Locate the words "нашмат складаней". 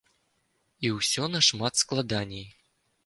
1.35-2.47